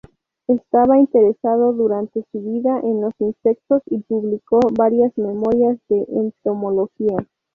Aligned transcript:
Estaba 0.47 0.97
interesado 0.97 1.73
durante 1.73 2.25
su 2.31 2.41
vida 2.41 2.79
en 2.79 3.01
los 3.01 3.13
insectos 3.19 3.83
y 3.85 3.99
publicó 3.99 4.59
varias 4.75 5.15
memorias 5.15 5.77
de 5.89 6.07
entomología. 6.09 7.17